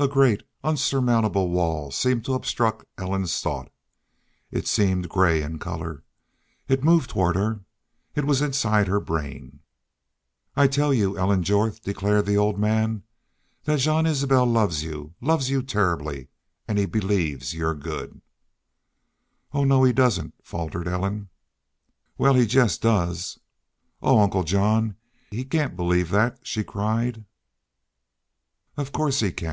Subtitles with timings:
[0.00, 3.68] A great, unsurmountable wall seemed to obstruct Ellen's thought.
[4.52, 6.04] It seemed gray in color.
[6.68, 7.64] It moved toward her.
[8.14, 9.58] It was inside her brain.
[10.54, 13.02] "I tell you, Ellen Jorth," declared the old man,
[13.64, 16.28] "thet Jean Isbel loves you loves you turribly
[16.68, 18.20] an' he believes you're good."
[19.52, 21.28] "Oh no he doesn't!" faltered Ellen.
[22.16, 23.40] "Wal, he jest does."
[24.00, 24.94] "Oh, Uncle John,
[25.32, 27.24] he cain't believe that!" she cried.
[28.76, 29.48] "Of course he can.